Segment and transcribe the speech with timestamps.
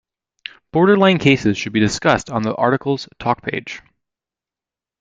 [0.71, 3.83] Borderline cases should be discussed on the article's talk page.